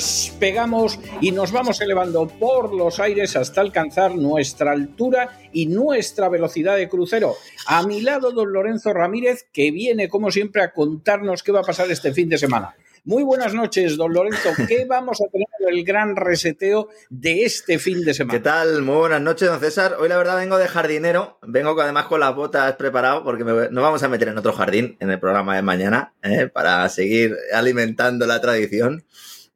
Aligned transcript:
despegamos 0.00 0.98
y 1.20 1.30
nos 1.30 1.52
vamos 1.52 1.78
elevando 1.82 2.26
por 2.26 2.72
los 2.72 2.98
aires 3.00 3.36
hasta 3.36 3.60
alcanzar 3.60 4.14
nuestra 4.14 4.72
altura 4.72 5.38
y 5.52 5.66
nuestra 5.66 6.30
velocidad 6.30 6.78
de 6.78 6.88
crucero. 6.88 7.34
A 7.66 7.82
mi 7.82 8.00
lado, 8.00 8.32
don 8.32 8.50
Lorenzo 8.50 8.94
Ramírez, 8.94 9.44
que 9.52 9.70
viene 9.70 10.08
como 10.08 10.30
siempre 10.30 10.62
a 10.62 10.72
contarnos 10.72 11.42
qué 11.42 11.52
va 11.52 11.60
a 11.60 11.64
pasar 11.64 11.90
este 11.90 12.14
fin 12.14 12.30
de 12.30 12.38
semana. 12.38 12.74
Muy 13.04 13.22
buenas 13.24 13.52
noches, 13.52 13.98
don 13.98 14.14
Lorenzo. 14.14 14.50
¿Qué 14.68 14.86
vamos 14.86 15.20
a 15.20 15.30
tener 15.30 15.46
en 15.58 15.68
el 15.68 15.84
gran 15.84 16.16
reseteo 16.16 16.88
de 17.10 17.44
este 17.44 17.78
fin 17.78 18.02
de 18.02 18.14
semana? 18.14 18.38
¿Qué 18.38 18.42
tal? 18.42 18.80
Muy 18.80 18.96
buenas 18.96 19.20
noches, 19.20 19.50
don 19.50 19.60
César. 19.60 19.96
Hoy 19.98 20.08
la 20.08 20.16
verdad 20.16 20.36
vengo 20.36 20.56
de 20.56 20.66
jardinero. 20.66 21.38
Vengo 21.42 21.78
además 21.78 22.06
con 22.06 22.20
las 22.20 22.34
botas 22.34 22.74
preparado 22.76 23.22
porque 23.22 23.44
me, 23.44 23.52
nos 23.70 23.82
vamos 23.82 24.02
a 24.02 24.08
meter 24.08 24.28
en 24.28 24.38
otro 24.38 24.54
jardín 24.54 24.96
en 25.00 25.10
el 25.10 25.20
programa 25.20 25.56
de 25.56 25.62
mañana 25.62 26.14
¿eh? 26.22 26.46
para 26.46 26.88
seguir 26.88 27.36
alimentando 27.52 28.26
la 28.26 28.40
tradición, 28.40 29.04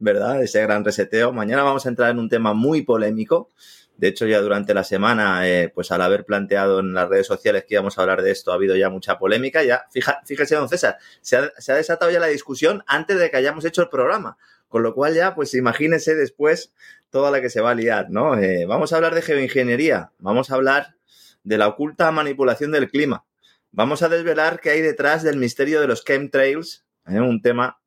¿verdad? 0.04 0.42
Ese 0.42 0.60
gran 0.62 0.84
reseteo. 0.84 1.32
Mañana 1.32 1.62
vamos 1.62 1.86
a 1.86 1.88
entrar 1.88 2.10
en 2.10 2.18
un 2.18 2.28
tema 2.28 2.54
muy 2.54 2.82
polémico 2.82 3.50
de 3.96 4.08
hecho, 4.08 4.26
ya 4.26 4.40
durante 4.40 4.74
la 4.74 4.82
semana, 4.82 5.48
eh, 5.48 5.70
pues 5.72 5.92
al 5.92 6.02
haber 6.02 6.24
planteado 6.24 6.80
en 6.80 6.94
las 6.94 7.08
redes 7.08 7.28
sociales 7.28 7.64
que 7.64 7.74
íbamos 7.74 7.96
a 7.96 8.02
hablar 8.02 8.22
de 8.22 8.32
esto, 8.32 8.50
ha 8.50 8.54
habido 8.54 8.76
ya 8.76 8.90
mucha 8.90 9.18
polémica. 9.18 9.62
Ya, 9.62 9.84
fíjese, 10.24 10.56
don 10.56 10.68
César, 10.68 10.98
se 11.20 11.36
ha, 11.36 11.52
se 11.58 11.72
ha, 11.72 11.76
desatado 11.76 12.10
ya 12.10 12.18
la 12.18 12.26
discusión 12.26 12.82
antes 12.88 13.18
de 13.18 13.30
que 13.30 13.36
hayamos 13.36 13.64
hecho 13.64 13.82
el 13.82 13.88
programa. 13.88 14.36
Con 14.68 14.82
lo 14.82 14.94
cual 14.94 15.14
ya, 15.14 15.36
pues 15.36 15.54
imagínese 15.54 16.16
después 16.16 16.72
toda 17.10 17.30
la 17.30 17.40
que 17.40 17.50
se 17.50 17.60
va 17.60 17.70
a 17.70 17.74
liar, 17.76 18.10
¿no? 18.10 18.36
Eh, 18.36 18.66
vamos 18.66 18.92
a 18.92 18.96
hablar 18.96 19.14
de 19.14 19.22
geoingeniería, 19.22 20.10
vamos 20.18 20.50
a 20.50 20.56
hablar 20.56 20.96
de 21.44 21.58
la 21.58 21.68
oculta 21.68 22.10
manipulación 22.10 22.72
del 22.72 22.90
clima. 22.90 23.24
Vamos 23.70 24.02
a 24.02 24.08
desvelar 24.08 24.58
qué 24.60 24.70
hay 24.70 24.80
detrás 24.80 25.22
del 25.22 25.36
misterio 25.36 25.80
de 25.80 25.86
los 25.86 26.04
chemtrails, 26.04 26.84
¿eh? 27.06 27.20
un 27.20 27.40
tema 27.42 27.78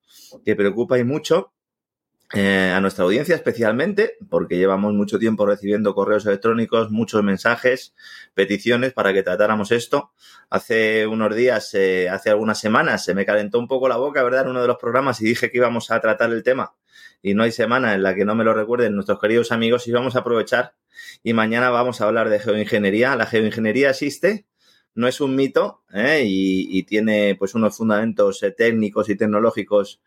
que 0.46 0.56
preocupa 0.56 0.98
y 0.98 1.04
mucho 1.04 1.52
eh, 2.34 2.74
a 2.76 2.82
nuestra 2.82 3.06
audiencia 3.06 3.36
especialmente, 3.36 4.18
porque 4.30 4.58
llevamos 4.58 4.94
mucho 4.94 5.18
tiempo 5.18 5.46
recibiendo 5.46 5.96
correos 5.96 6.26
electrónicos, 6.26 6.92
muchos 6.92 7.24
mensajes, 7.24 7.94
peticiones 8.34 8.92
para 8.92 9.14
que 9.14 9.24
tratáramos 9.24 9.72
esto. 9.72 10.12
Hace 10.50 11.08
unos 11.08 11.34
días, 11.36 11.74
eh, 11.74 12.10
hace 12.10 12.30
algunas 12.30 12.60
semanas, 12.60 13.06
se 13.06 13.16
me 13.16 13.26
calentó 13.26 13.60
un 13.60 13.68
poco 13.68 13.88
la 13.88 13.96
boca, 13.96 14.24
¿verdad?, 14.24 14.44
en 14.44 14.50
uno 14.50 14.62
de 14.62 14.68
los 14.68 14.78
programas 14.78 15.22
y 15.22 15.26
dije 15.26 15.50
que 15.50 15.58
íbamos 15.58 15.90
a 15.90 16.02
tratar 16.02 16.32
el 16.32 16.44
tema. 16.44 16.76
Y 17.22 17.34
no 17.34 17.44
hay 17.44 17.52
semana 17.52 17.94
en 17.94 18.04
la 18.04 18.14
que 18.14 18.26
no 18.26 18.36
me 18.36 18.44
lo 18.44 18.54
recuerden 18.54 18.94
nuestros 18.96 19.20
queridos 19.20 19.52
amigos 19.54 19.88
y 19.88 19.92
vamos 19.92 20.16
a 20.16 20.20
aprovechar. 20.20 20.76
Y 21.24 21.34
mañana 21.34 21.70
vamos 21.70 22.02
a 22.02 22.06
hablar 22.06 22.30
de 22.30 22.40
geoingeniería. 22.40 23.16
La 23.16 23.26
geoingeniería 23.26 23.92
existe, 23.92 24.46
no 24.98 25.08
es 25.08 25.22
un 25.22 25.36
mito 25.36 25.84
¿eh? 25.94 26.24
y, 26.26 26.84
tiene 26.84 27.36
pues 27.38 27.56
unos 27.56 27.78
fundamentos 27.78 28.42
eh, 28.44 28.52
técnicos 28.52 29.10
y 29.10 29.16
tecnológicos 29.16 30.02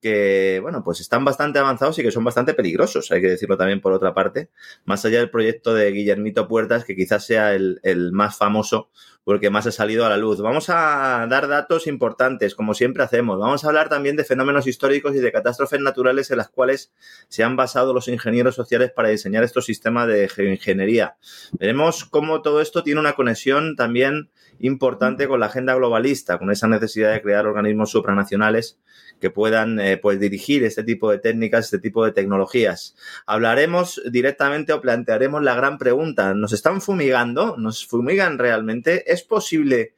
que, 0.00 0.58
bueno, 0.62 0.82
pues 0.84 1.00
están 1.00 1.24
bastante 1.24 1.58
avanzados 1.58 1.98
y 1.98 2.02
que 2.02 2.10
son 2.10 2.24
bastante 2.24 2.54
peligrosos, 2.54 3.10
hay 3.12 3.20
que 3.20 3.30
decirlo 3.30 3.56
también 3.56 3.80
por 3.80 3.92
otra 3.92 4.14
parte, 4.14 4.50
más 4.84 5.04
allá 5.04 5.18
del 5.18 5.30
proyecto 5.30 5.74
de 5.74 5.90
Guillermito 5.90 6.48
Puertas, 6.48 6.84
que 6.84 6.96
quizás 6.96 7.24
sea 7.26 7.54
el, 7.54 7.80
el 7.82 8.12
más 8.12 8.36
famoso 8.36 8.90
porque 9.26 9.50
más 9.50 9.66
ha 9.66 9.72
salido 9.72 10.06
a 10.06 10.08
la 10.08 10.16
luz. 10.16 10.40
Vamos 10.40 10.70
a 10.70 11.26
dar 11.28 11.48
datos 11.48 11.88
importantes, 11.88 12.54
como 12.54 12.74
siempre 12.74 13.02
hacemos. 13.02 13.40
Vamos 13.40 13.64
a 13.64 13.66
hablar 13.66 13.88
también 13.88 14.14
de 14.14 14.22
fenómenos 14.22 14.68
históricos 14.68 15.16
y 15.16 15.18
de 15.18 15.32
catástrofes 15.32 15.80
naturales 15.80 16.30
en 16.30 16.36
las 16.36 16.48
cuales 16.48 16.92
se 17.26 17.42
han 17.42 17.56
basado 17.56 17.92
los 17.92 18.06
ingenieros 18.06 18.54
sociales 18.54 18.92
para 18.94 19.08
diseñar 19.08 19.42
estos 19.42 19.64
sistemas 19.64 20.06
de 20.06 20.28
geoingeniería. 20.28 21.16
Veremos 21.58 22.04
cómo 22.04 22.40
todo 22.40 22.60
esto 22.60 22.84
tiene 22.84 23.00
una 23.00 23.14
conexión 23.14 23.74
también 23.74 24.30
importante 24.60 25.26
con 25.26 25.40
la 25.40 25.46
agenda 25.46 25.74
globalista, 25.74 26.38
con 26.38 26.52
esa 26.52 26.68
necesidad 26.68 27.12
de 27.12 27.20
crear 27.20 27.48
organismos 27.48 27.90
supranacionales 27.90 28.78
que 29.20 29.30
puedan 29.30 29.80
eh, 29.80 29.95
pues 29.96 30.20
dirigir 30.20 30.64
este 30.64 30.82
tipo 30.84 31.10
de 31.10 31.18
técnicas, 31.18 31.66
este 31.66 31.78
tipo 31.78 32.04
de 32.04 32.12
tecnologías. 32.12 32.96
Hablaremos 33.26 34.00
directamente 34.10 34.72
o 34.72 34.80
plantearemos 34.80 35.42
la 35.42 35.54
gran 35.54 35.78
pregunta. 35.78 36.34
¿Nos 36.34 36.52
están 36.52 36.80
fumigando? 36.80 37.56
¿Nos 37.56 37.86
fumigan 37.86 38.38
realmente? 38.38 39.10
¿Es 39.12 39.22
posible 39.22 39.94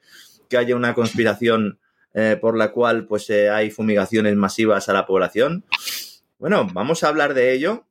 que 0.49 0.57
haya 0.57 0.75
una 0.75 0.93
conspiración 0.93 1.79
eh, 2.13 2.37
por 2.39 2.57
la 2.57 2.71
cual 2.71 3.05
pues 3.05 3.29
eh, 3.29 3.49
hay 3.49 3.71
fumigaciones 3.71 4.35
masivas 4.35 4.89
a 4.89 4.93
la 4.93 5.05
población? 5.05 5.63
Bueno, 6.37 6.67
vamos 6.73 7.03
a 7.03 7.09
hablar 7.09 7.33
de 7.33 7.53
ello. 7.53 7.85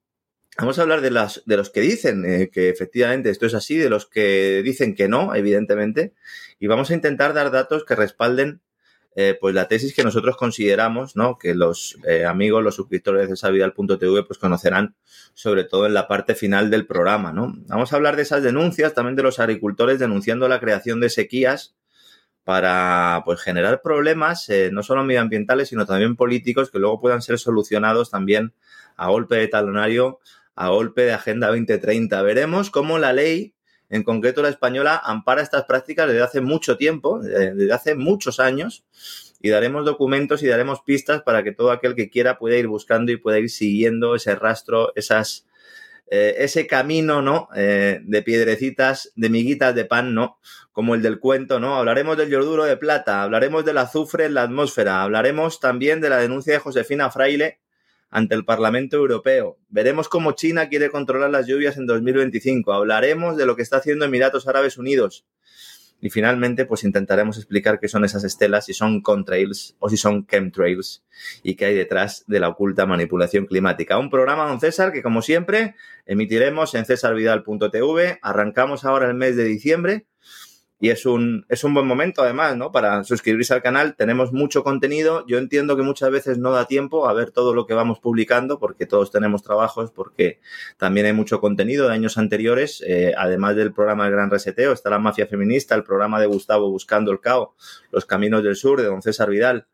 Vamos 0.58 0.78
a 0.78 0.82
hablar 0.82 1.02
de, 1.02 1.12
las, 1.12 1.42
de 1.46 1.56
los 1.56 1.70
que 1.70 1.80
dicen 1.80 2.24
eh, 2.24 2.50
que 2.52 2.68
efectivamente 2.68 3.30
esto 3.30 3.46
es 3.46 3.54
así, 3.54 3.76
de 3.76 3.88
los 3.88 4.06
que 4.06 4.60
dicen 4.64 4.96
que 4.96 5.06
no, 5.06 5.36
evidentemente, 5.36 6.14
y 6.58 6.66
vamos 6.66 6.90
a 6.90 6.94
intentar 6.94 7.32
dar 7.32 7.52
datos 7.52 7.84
que 7.84 7.94
respalden 7.94 8.60
eh, 9.16 9.36
pues 9.40 9.54
la 9.54 9.68
tesis 9.68 9.94
que 9.94 10.04
nosotros 10.04 10.36
consideramos, 10.36 11.16
¿no? 11.16 11.38
Que 11.38 11.54
los 11.54 11.98
eh, 12.06 12.24
amigos, 12.24 12.62
los 12.62 12.76
suscriptores 12.76 13.22
de 13.22 13.28
cesavidal.tv, 13.28 14.22
pues 14.24 14.38
conocerán, 14.38 14.94
sobre 15.34 15.64
todo 15.64 15.86
en 15.86 15.94
la 15.94 16.06
parte 16.06 16.34
final 16.34 16.70
del 16.70 16.86
programa, 16.86 17.32
¿no? 17.32 17.54
Vamos 17.66 17.92
a 17.92 17.96
hablar 17.96 18.16
de 18.16 18.22
esas 18.22 18.42
denuncias, 18.42 18.94
también 18.94 19.16
de 19.16 19.22
los 19.22 19.40
agricultores 19.40 19.98
denunciando 19.98 20.48
la 20.48 20.60
creación 20.60 21.00
de 21.00 21.10
sequías 21.10 21.74
para 22.44 23.20
pues 23.26 23.42
generar 23.42 23.82
problemas 23.82 24.48
eh, 24.48 24.70
no 24.72 24.82
solo 24.82 25.04
medioambientales 25.04 25.68
sino 25.68 25.84
también 25.84 26.16
políticos 26.16 26.70
que 26.70 26.78
luego 26.78 26.98
puedan 26.98 27.20
ser 27.20 27.38
solucionados 27.38 28.10
también 28.10 28.54
a 28.96 29.08
golpe 29.08 29.36
de 29.36 29.48
talonario, 29.48 30.18
a 30.54 30.68
golpe 30.68 31.02
de 31.02 31.12
Agenda 31.12 31.48
2030. 31.48 32.22
Veremos 32.22 32.70
cómo 32.70 32.98
la 32.98 33.12
ley 33.12 33.54
en 33.90 34.02
concreto 34.02 34.42
la 34.42 34.48
española, 34.48 35.00
ampara 35.02 35.42
estas 35.42 35.64
prácticas 35.64 36.08
desde 36.08 36.22
hace 36.22 36.40
mucho 36.40 36.76
tiempo, 36.76 37.20
desde 37.20 37.72
hace 37.72 37.94
muchos 37.94 38.40
años, 38.40 38.84
y 39.40 39.50
daremos 39.50 39.84
documentos 39.84 40.42
y 40.42 40.48
daremos 40.48 40.80
pistas 40.82 41.22
para 41.22 41.42
que 41.42 41.52
todo 41.52 41.70
aquel 41.70 41.94
que 41.94 42.10
quiera 42.10 42.38
pueda 42.38 42.56
ir 42.56 42.66
buscando 42.66 43.12
y 43.12 43.16
pueda 43.16 43.38
ir 43.38 43.50
siguiendo 43.50 44.14
ese 44.14 44.34
rastro, 44.34 44.92
esas, 44.96 45.46
eh, 46.10 46.36
ese 46.38 46.66
camino, 46.66 47.22
¿no? 47.22 47.48
Eh, 47.54 48.00
de 48.02 48.22
piedrecitas, 48.22 49.12
de 49.14 49.30
miguitas 49.30 49.74
de 49.74 49.84
pan, 49.84 50.14
¿no? 50.14 50.38
Como 50.72 50.94
el 50.94 51.02
del 51.02 51.20
cuento, 51.20 51.60
¿no? 51.60 51.76
Hablaremos 51.76 52.16
del 52.16 52.30
yoduro 52.30 52.64
de 52.64 52.76
plata, 52.76 53.22
hablaremos 53.22 53.64
del 53.64 53.78
azufre 53.78 54.24
en 54.24 54.34
la 54.34 54.42
atmósfera, 54.42 55.02
hablaremos 55.02 55.60
también 55.60 56.00
de 56.00 56.10
la 56.10 56.18
denuncia 56.18 56.54
de 56.54 56.58
Josefina 56.58 57.10
Fraile 57.10 57.60
ante 58.10 58.34
el 58.34 58.44
Parlamento 58.44 58.96
Europeo. 58.96 59.58
Veremos 59.68 60.08
cómo 60.08 60.32
China 60.32 60.68
quiere 60.68 60.90
controlar 60.90 61.30
las 61.30 61.46
lluvias 61.46 61.76
en 61.76 61.86
2025. 61.86 62.72
Hablaremos 62.72 63.36
de 63.36 63.46
lo 63.46 63.56
que 63.56 63.62
está 63.62 63.78
haciendo 63.78 64.04
Emiratos 64.04 64.48
Árabes 64.48 64.78
Unidos. 64.78 65.26
Y 66.00 66.10
finalmente, 66.10 66.64
pues 66.64 66.84
intentaremos 66.84 67.38
explicar 67.38 67.80
qué 67.80 67.88
son 67.88 68.04
esas 68.04 68.22
estelas, 68.22 68.66
si 68.66 68.72
son 68.72 69.02
contrails 69.02 69.76
o 69.80 69.88
si 69.88 69.96
son 69.96 70.26
chemtrails 70.26 71.02
y 71.42 71.56
qué 71.56 71.66
hay 71.66 71.74
detrás 71.74 72.24
de 72.28 72.38
la 72.38 72.48
oculta 72.48 72.86
manipulación 72.86 73.46
climática. 73.46 73.98
Un 73.98 74.08
programa, 74.08 74.46
don 74.46 74.60
César, 74.60 74.92
que 74.92 75.02
como 75.02 75.22
siempre 75.22 75.74
emitiremos 76.06 76.74
en 76.76 76.84
cesarvidal.tv. 76.84 78.20
Arrancamos 78.22 78.84
ahora 78.84 79.08
el 79.08 79.14
mes 79.14 79.34
de 79.34 79.44
diciembre 79.44 80.06
y 80.80 80.90
es 80.90 81.06
un, 81.06 81.44
es 81.48 81.64
un 81.64 81.74
buen 81.74 81.86
momento 81.86 82.22
además, 82.22 82.56
¿no? 82.56 82.70
Para 82.70 83.02
suscribirse 83.02 83.52
al 83.52 83.62
canal. 83.62 83.96
Tenemos 83.96 84.32
mucho 84.32 84.62
contenido. 84.62 85.24
Yo 85.26 85.38
entiendo 85.38 85.76
que 85.76 85.82
muchas 85.82 86.10
veces 86.10 86.38
no 86.38 86.52
da 86.52 86.66
tiempo 86.66 87.08
a 87.08 87.12
ver 87.12 87.32
todo 87.32 87.52
lo 87.52 87.66
que 87.66 87.74
vamos 87.74 87.98
publicando 87.98 88.60
porque 88.60 88.86
todos 88.86 89.10
tenemos 89.10 89.42
trabajos, 89.42 89.90
porque 89.90 90.40
también 90.76 91.06
hay 91.06 91.12
mucho 91.12 91.40
contenido 91.40 91.88
de 91.88 91.94
años 91.94 92.16
anteriores. 92.16 92.82
Eh, 92.86 93.12
además 93.16 93.56
del 93.56 93.72
programa 93.72 94.06
El 94.06 94.12
Gran 94.12 94.30
Reseteo, 94.30 94.72
está 94.72 94.88
la 94.90 95.00
Mafia 95.00 95.26
Feminista, 95.26 95.74
el 95.74 95.82
programa 95.82 96.20
de 96.20 96.26
Gustavo 96.26 96.70
Buscando 96.70 97.10
el 97.10 97.20
Cao, 97.20 97.54
Los 97.90 98.06
Caminos 98.06 98.44
del 98.44 98.54
Sur 98.54 98.80
de 98.80 98.86
Don 98.86 99.02
César 99.02 99.30
Vidal 99.30 99.66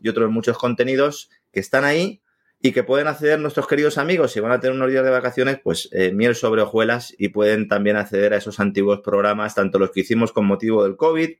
y 0.00 0.08
otros 0.08 0.30
muchos 0.30 0.56
contenidos 0.58 1.28
que 1.52 1.60
están 1.60 1.84
ahí 1.84 2.21
y 2.64 2.70
que 2.70 2.84
pueden 2.84 3.08
acceder 3.08 3.40
nuestros 3.40 3.66
queridos 3.66 3.98
amigos 3.98 4.32
si 4.32 4.40
van 4.40 4.52
a 4.52 4.60
tener 4.60 4.76
unos 4.76 4.88
días 4.88 5.04
de 5.04 5.10
vacaciones, 5.10 5.58
pues 5.62 5.88
eh, 5.90 6.12
miel 6.12 6.36
sobre 6.36 6.62
hojuelas 6.62 7.12
y 7.18 7.28
pueden 7.28 7.66
también 7.66 7.96
acceder 7.96 8.32
a 8.32 8.36
esos 8.36 8.60
antiguos 8.60 9.00
programas, 9.00 9.56
tanto 9.56 9.80
los 9.80 9.90
que 9.90 10.00
hicimos 10.00 10.32
con 10.32 10.46
motivo 10.46 10.84
del 10.84 10.96
COVID, 10.96 11.30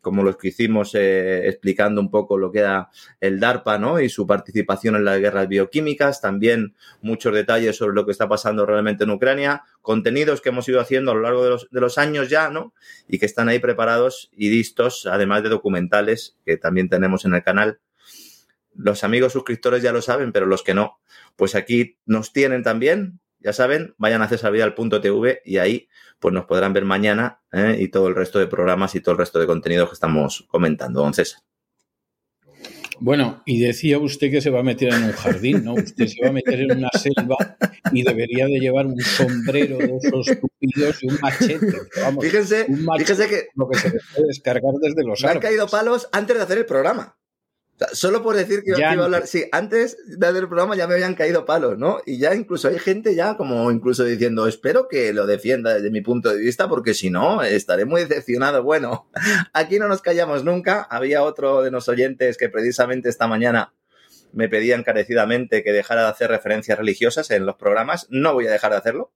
como 0.00 0.24
los 0.24 0.36
que 0.36 0.48
hicimos 0.48 0.94
eh, 0.96 1.46
explicando 1.48 2.00
un 2.00 2.10
poco 2.10 2.36
lo 2.36 2.50
que 2.50 2.60
era 2.60 2.90
el 3.20 3.38
DARPA 3.38 3.78
¿no? 3.78 4.00
y 4.00 4.08
su 4.08 4.26
participación 4.26 4.96
en 4.96 5.04
las 5.04 5.20
guerras 5.20 5.46
bioquímicas, 5.48 6.20
también 6.20 6.74
muchos 7.00 7.32
detalles 7.32 7.76
sobre 7.76 7.94
lo 7.94 8.04
que 8.04 8.12
está 8.12 8.28
pasando 8.28 8.66
realmente 8.66 9.04
en 9.04 9.10
Ucrania, 9.10 9.62
contenidos 9.82 10.40
que 10.40 10.48
hemos 10.48 10.68
ido 10.68 10.80
haciendo 10.80 11.12
a 11.12 11.14
lo 11.14 11.20
largo 11.20 11.44
de 11.44 11.50
los, 11.50 11.68
de 11.70 11.80
los 11.80 11.96
años 11.96 12.28
ya, 12.28 12.50
¿no? 12.50 12.72
Y 13.08 13.18
que 13.18 13.26
están 13.26 13.48
ahí 13.48 13.60
preparados 13.60 14.30
y 14.32 14.50
listos, 14.50 15.06
además 15.06 15.44
de 15.44 15.48
documentales 15.48 16.36
que 16.44 16.56
también 16.56 16.88
tenemos 16.88 17.24
en 17.24 17.34
el 17.34 17.42
canal 17.44 17.78
los 18.76 19.04
amigos 19.04 19.32
suscriptores 19.32 19.82
ya 19.82 19.92
lo 19.92 20.02
saben, 20.02 20.32
pero 20.32 20.46
los 20.46 20.62
que 20.62 20.74
no, 20.74 20.98
pues 21.36 21.54
aquí 21.54 21.98
nos 22.06 22.32
tienen 22.32 22.62
también. 22.62 23.20
Ya 23.38 23.52
saben, 23.52 23.94
vayan 23.98 24.22
a 24.22 24.28
cesarvidal.tv 24.28 25.42
y 25.44 25.58
ahí 25.58 25.88
pues 26.18 26.32
nos 26.32 26.46
podrán 26.46 26.72
ver 26.72 26.84
mañana 26.84 27.42
¿eh? 27.52 27.76
y 27.78 27.88
todo 27.88 28.08
el 28.08 28.14
resto 28.14 28.38
de 28.38 28.46
programas 28.46 28.94
y 28.94 29.00
todo 29.00 29.12
el 29.12 29.18
resto 29.18 29.38
de 29.38 29.46
contenido 29.46 29.86
que 29.86 29.94
estamos 29.94 30.46
comentando, 30.48 31.02
don 31.02 31.14
César. 31.14 31.40
Bueno, 32.98 33.42
y 33.44 33.60
decía 33.60 33.98
usted 33.98 34.30
que 34.30 34.40
se 34.40 34.48
va 34.48 34.60
a 34.60 34.62
meter 34.62 34.92
en 34.92 35.04
un 35.04 35.12
jardín, 35.12 35.64
¿no? 35.64 35.74
Usted 35.74 36.06
se 36.06 36.22
va 36.22 36.30
a 36.30 36.32
meter 36.32 36.62
en 36.62 36.78
una 36.78 36.88
selva 36.92 37.36
y 37.92 38.02
debería 38.02 38.46
de 38.46 38.58
llevar 38.58 38.86
un 38.86 38.98
sombrero 39.00 39.76
de 39.76 39.98
esos 40.02 40.26
tupidos 40.40 41.02
y 41.02 41.08
un 41.08 41.18
machete. 41.20 41.76
Vamos, 42.00 42.24
fíjense, 42.24 42.64
un 42.68 42.84
machete, 42.86 43.28
que 43.28 43.48
lo 43.54 43.68
que 43.68 43.78
se 43.78 43.90
puede 43.90 44.28
descargar 44.28 44.72
desde 44.80 45.04
los 45.04 45.22
me 45.22 45.28
han 45.28 45.40
caído 45.40 45.68
palos 45.68 46.08
antes 46.10 46.38
de 46.38 46.42
hacer 46.42 46.58
el 46.58 46.64
programa 46.64 47.18
solo 47.92 48.22
por 48.22 48.36
decir 48.36 48.62
que 48.62 48.72
iba 48.76 48.88
a 48.88 48.92
hablar. 48.92 49.26
Sí, 49.26 49.44
antes 49.52 49.96
de 50.06 50.26
hacer 50.26 50.42
el 50.42 50.48
programa 50.48 50.76
ya 50.76 50.86
me 50.86 50.94
habían 50.94 51.14
caído 51.14 51.44
palos, 51.44 51.78
¿no? 51.78 51.98
Y 52.06 52.18
ya 52.18 52.34
incluso 52.34 52.68
hay 52.68 52.78
gente 52.78 53.14
ya 53.14 53.36
como 53.36 53.70
incluso 53.70 54.04
diciendo, 54.04 54.46
espero 54.46 54.88
que 54.88 55.12
lo 55.12 55.26
defienda 55.26 55.74
desde 55.74 55.90
mi 55.90 56.00
punto 56.00 56.30
de 56.30 56.38
vista, 56.38 56.68
porque 56.68 56.94
si 56.94 57.10
no, 57.10 57.42
estaré 57.42 57.84
muy 57.84 58.02
decepcionado. 58.02 58.62
Bueno, 58.62 59.08
aquí 59.52 59.78
no 59.78 59.88
nos 59.88 60.02
callamos 60.02 60.44
nunca. 60.44 60.82
Había 60.82 61.22
otro 61.22 61.62
de 61.62 61.70
los 61.70 61.88
oyentes 61.88 62.36
que 62.36 62.48
precisamente 62.48 63.08
esta 63.08 63.26
mañana 63.26 63.74
me 64.32 64.48
pedía 64.48 64.76
encarecidamente 64.76 65.62
que 65.62 65.72
dejara 65.72 66.02
de 66.02 66.08
hacer 66.08 66.30
referencias 66.30 66.78
religiosas 66.78 67.30
en 67.30 67.46
los 67.46 67.56
programas. 67.56 68.06
No 68.10 68.34
voy 68.34 68.46
a 68.46 68.50
dejar 68.50 68.72
de 68.72 68.78
hacerlo. 68.78 69.12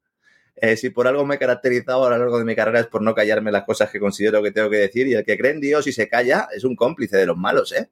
Eh, 0.57 0.77
si 0.77 0.91
por 0.91 1.07
algo 1.07 1.25
me 1.25 1.37
he 1.37 1.39
caracterizado 1.39 2.07
a 2.07 2.11
lo 2.11 2.19
largo 2.19 2.39
de 2.39 2.45
mi 2.45 2.55
carrera 2.55 2.81
es 2.81 2.87
por 2.87 3.01
no 3.01 3.15
callarme 3.15 3.51
las 3.51 3.65
cosas 3.65 3.91
que 3.91 3.99
considero 3.99 4.43
que 4.43 4.51
tengo 4.51 4.69
que 4.69 4.77
decir 4.77 5.07
y 5.07 5.15
el 5.15 5.25
que 5.25 5.39
cree 5.39 5.53
en 5.53 5.61
Dios 5.61 5.87
y 5.87 5.93
se 5.93 6.09
calla 6.09 6.49
es 6.55 6.65
un 6.65 6.77
cómplice 6.77 7.17
de 7.17 7.25
los 7.25 7.39
malos, 7.39 7.73
¿eh? 7.73 7.89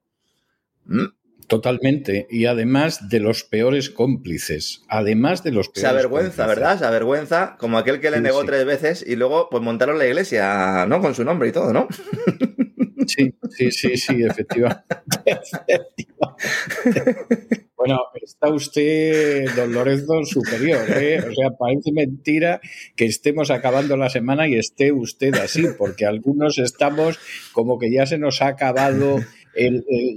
¿Mm? 0.88 1.06
Totalmente. 1.48 2.26
Y 2.30 2.44
además 2.44 3.08
de 3.08 3.20
los 3.20 3.42
peores 3.42 3.88
cómplices. 3.88 4.82
Además 4.88 5.42
de 5.42 5.52
los 5.52 5.68
peores. 5.68 5.80
Se 5.80 5.88
avergüenza, 5.88 6.46
¿verdad? 6.46 6.78
Se 6.78 6.84
avergüenza. 6.84 7.56
Como 7.58 7.78
aquel 7.78 8.00
que 8.00 8.10
le 8.10 8.20
negó 8.20 8.44
tres 8.44 8.66
veces 8.66 9.02
y 9.06 9.16
luego 9.16 9.48
pues 9.50 9.62
montaron 9.62 9.98
la 9.98 10.06
iglesia, 10.06 10.84
¿no? 10.86 11.00
Con 11.00 11.14
su 11.14 11.24
nombre 11.24 11.48
y 11.48 11.52
todo, 11.52 11.72
¿no? 11.72 11.88
Sí, 13.06 13.32
sí, 13.56 13.70
sí, 13.70 13.96
sí, 13.96 14.22
efectivamente. 14.22 14.84
Bueno, 17.78 18.00
está 18.20 18.48
usted, 18.48 19.54
don 19.54 19.72
Lorenzo, 19.72 20.24
superior, 20.24 20.80
¿eh? 20.96 21.20
O 21.20 21.32
sea, 21.32 21.50
parece 21.56 21.92
mentira 21.92 22.60
que 22.96 23.04
estemos 23.04 23.52
acabando 23.52 23.96
la 23.96 24.10
semana 24.10 24.48
y 24.48 24.56
esté 24.56 24.90
usted 24.90 25.32
así, 25.36 25.64
porque 25.78 26.04
algunos 26.04 26.58
estamos 26.58 27.20
como 27.52 27.78
que 27.78 27.92
ya 27.92 28.04
se 28.04 28.18
nos 28.18 28.42
ha 28.42 28.48
acabado 28.48 29.20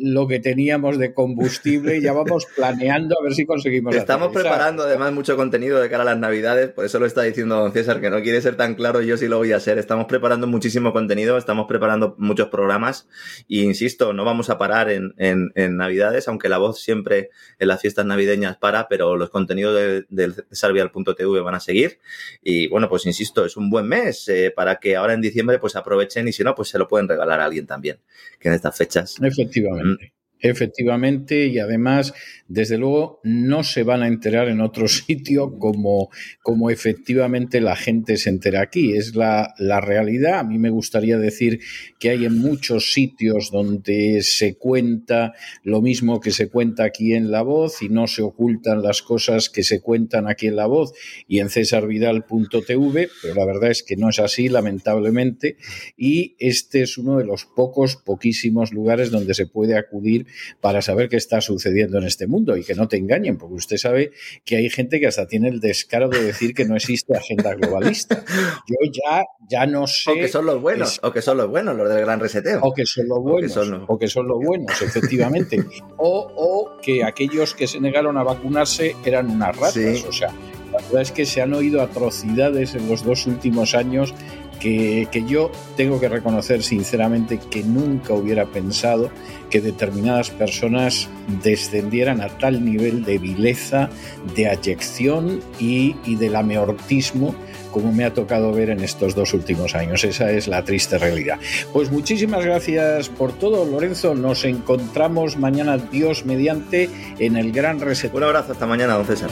lo 0.01 0.27
que 0.27 0.39
teníamos 0.39 0.97
de 0.97 1.13
combustible 1.13 1.97
y 1.97 2.01
ya 2.01 2.13
vamos 2.13 2.45
planeando 2.55 3.15
a 3.19 3.23
ver 3.23 3.33
si 3.33 3.45
conseguimos. 3.45 3.95
Estamos 3.95 4.31
preparando 4.31 4.83
además 4.83 5.13
mucho 5.13 5.35
contenido 5.35 5.79
de 5.79 5.89
cara 5.89 6.03
a 6.03 6.05
las 6.05 6.17
navidades, 6.17 6.69
por 6.69 6.85
eso 6.85 6.99
lo 6.99 7.05
está 7.05 7.23
diciendo 7.23 7.55
don 7.55 7.71
César, 7.73 8.01
que 8.01 8.09
no 8.09 8.21
quiere 8.21 8.41
ser 8.41 8.55
tan 8.55 8.75
claro, 8.75 9.01
yo 9.01 9.17
sí 9.17 9.27
lo 9.27 9.37
voy 9.37 9.51
a 9.51 9.57
hacer. 9.57 9.77
Estamos 9.77 10.05
preparando 10.05 10.47
muchísimo 10.47 10.93
contenido, 10.93 11.37
estamos 11.37 11.67
preparando 11.67 12.15
muchos 12.17 12.49
programas 12.49 13.07
y 13.47 13.63
insisto, 13.63 14.13
no 14.13 14.25
vamos 14.25 14.49
a 14.49 14.57
parar 14.57 14.89
en, 14.89 15.13
navidades, 15.55 16.27
aunque 16.27 16.49
la 16.49 16.57
voz 16.57 16.79
siempre 16.79 17.29
en 17.59 17.67
las 17.67 17.81
fiestas 17.81 18.05
navideñas 18.05 18.57
para, 18.57 18.87
pero 18.87 19.15
los 19.15 19.29
contenidos 19.29 19.75
del 19.75 20.05
de 20.09 20.43
Cesarvial.tv 20.49 21.41
van 21.41 21.55
a 21.55 21.59
seguir. 21.59 21.99
Y 22.43 22.67
bueno, 22.67 22.89
pues 22.89 23.05
insisto, 23.05 23.45
es 23.45 23.57
un 23.57 23.69
buen 23.69 23.87
mes 23.87 24.27
eh, 24.27 24.51
para 24.55 24.77
que 24.77 24.95
ahora 24.95 25.13
en 25.13 25.21
diciembre 25.21 25.59
pues 25.59 25.75
aprovechen 25.75 26.27
y 26.27 26.33
si 26.33 26.43
no, 26.43 26.55
pues 26.55 26.69
se 26.69 26.77
lo 26.77 26.87
pueden 26.87 27.07
regalar 27.07 27.39
a 27.39 27.45
alguien 27.45 27.65
también, 27.65 27.99
que 28.39 28.49
en 28.49 28.55
estas 28.55 28.77
fechas 28.77 29.19
Efectivamente. 29.31 30.13
Efectivamente, 30.41 31.47
y 31.47 31.59
además, 31.59 32.13
desde 32.47 32.77
luego, 32.77 33.19
no 33.23 33.63
se 33.63 33.83
van 33.83 34.01
a 34.01 34.07
enterar 34.07 34.49
en 34.49 34.59
otro 34.59 34.87
sitio 34.87 35.57
como, 35.59 36.09
como 36.41 36.69
efectivamente 36.69 37.61
la 37.61 37.75
gente 37.75 38.17
se 38.17 38.29
entera 38.29 38.61
aquí. 38.61 38.93
Es 38.93 39.15
la, 39.15 39.53
la, 39.59 39.81
realidad. 39.81 40.39
A 40.39 40.43
mí 40.43 40.57
me 40.57 40.69
gustaría 40.69 41.17
decir 41.17 41.59
que 41.99 42.09
hay 42.09 42.25
en 42.25 42.39
muchos 42.39 42.91
sitios 42.91 43.51
donde 43.51 44.21
se 44.23 44.55
cuenta 44.55 45.33
lo 45.63 45.81
mismo 45.81 46.19
que 46.19 46.31
se 46.31 46.49
cuenta 46.49 46.83
aquí 46.83 47.13
en 47.13 47.31
La 47.31 47.43
Voz 47.43 47.81
y 47.81 47.89
no 47.89 48.07
se 48.07 48.21
ocultan 48.21 48.81
las 48.81 49.01
cosas 49.01 49.49
que 49.49 49.63
se 49.63 49.81
cuentan 49.81 50.27
aquí 50.27 50.47
en 50.47 50.55
La 50.55 50.65
Voz 50.65 50.93
y 51.27 51.39
en 51.39 51.49
cesarvidal.tv, 51.49 53.09
pero 53.21 53.35
la 53.35 53.45
verdad 53.45 53.71
es 53.71 53.83
que 53.83 53.95
no 53.95 54.09
es 54.09 54.19
así, 54.19 54.49
lamentablemente, 54.49 55.57
y 55.97 56.35
este 56.39 56.81
es 56.81 56.97
uno 56.97 57.17
de 57.17 57.25
los 57.25 57.45
pocos, 57.45 57.95
poquísimos 57.97 58.71
lugares 58.73 59.11
donde 59.11 59.33
se 59.33 59.45
puede 59.47 59.77
acudir 59.77 60.25
para 60.59 60.81
saber 60.81 61.09
qué 61.09 61.17
está 61.17 61.41
sucediendo 61.41 61.97
en 61.97 62.05
este 62.05 62.27
mundo 62.27 62.57
y 62.57 62.63
que 62.63 62.75
no 62.75 62.87
te 62.87 62.97
engañen, 62.97 63.37
porque 63.37 63.55
usted 63.55 63.77
sabe 63.77 64.11
que 64.45 64.57
hay 64.57 64.69
gente 64.69 64.99
que 64.99 65.07
hasta 65.07 65.27
tiene 65.27 65.49
el 65.49 65.59
descaro 65.59 66.09
de 66.09 66.23
decir 66.23 66.53
que 66.53 66.65
no 66.65 66.75
existe 66.75 67.15
agenda 67.15 67.53
globalista. 67.55 68.23
Yo 68.67 68.75
ya, 68.91 69.23
ya 69.49 69.65
no 69.65 69.87
sé. 69.87 70.11
O 70.11 70.13
que 70.15 70.27
son 70.27 70.45
los 70.45 70.61
buenos, 70.61 70.99
o 71.03 71.11
que 71.11 71.21
son 71.21 71.37
los 71.37 71.49
buenos, 71.49 71.75
los 71.75 71.89
del 71.89 72.01
gran 72.01 72.19
reseteo. 72.19 72.59
O 72.61 72.73
que 72.73 72.85
son 72.85 73.07
los 73.07 73.19
buenos, 73.19 73.57
o 73.87 73.97
que 73.97 74.07
son, 74.07 74.27
los 74.27 74.39
buenos, 74.43 74.81
efectivamente. 74.81 75.63
o, 75.97 76.77
que 76.81 77.03
aquellos 77.03 77.53
que 77.53 77.67
se 77.67 77.79
negaron 77.79 78.17
a 78.17 78.23
vacunarse 78.23 78.95
eran 79.05 79.29
unas 79.29 79.55
ratas. 79.55 80.05
O 80.07 80.11
sea, 80.11 80.33
la 80.71 80.79
verdad 80.79 81.01
es 81.01 81.11
que 81.11 81.25
se 81.25 81.41
han 81.41 81.53
oído 81.53 81.81
atrocidades 81.81 82.75
en 82.75 82.87
los 82.87 83.03
dos 83.03 83.27
últimos 83.27 83.75
años 83.75 84.13
que, 84.61 85.23
yo 85.27 85.51
tengo 85.75 85.99
que 85.99 86.07
reconocer 86.07 86.61
sinceramente 86.63 87.39
que 87.39 87.63
nunca 87.63 88.13
hubiera 88.13 88.45
pensado 88.45 89.09
que 89.49 89.59
determinadas 89.59 90.29
personas 90.29 91.09
descendieran 91.43 92.21
a 92.21 92.29
tal 92.29 92.63
nivel 92.63 93.03
de 93.03 93.17
vileza, 93.17 93.89
de 94.35 94.47
ayección 94.47 95.41
y, 95.59 95.95
y 96.05 96.15
del 96.15 96.35
ameortismo 96.35 97.35
como 97.71 97.93
me 97.93 98.03
ha 98.03 98.13
tocado 98.13 98.51
ver 98.51 98.69
en 98.69 98.81
estos 98.81 99.15
dos 99.15 99.33
últimos 99.33 99.75
años. 99.75 100.03
Esa 100.03 100.29
es 100.29 100.49
la 100.49 100.63
triste 100.63 100.97
realidad. 100.97 101.39
Pues 101.71 101.89
muchísimas 101.89 102.43
gracias 102.43 103.07
por 103.07 103.31
todo, 103.31 103.63
Lorenzo. 103.63 104.13
Nos 104.13 104.43
encontramos 104.43 105.37
mañana, 105.37 105.77
Dios 105.77 106.25
mediante, 106.25 106.89
en 107.17 107.37
el 107.37 107.53
Gran 107.53 107.79
Reset. 107.79 108.13
Un 108.13 108.23
abrazo, 108.23 108.51
hasta 108.51 108.65
mañana, 108.65 108.95
don 108.95 109.05
César. 109.05 109.29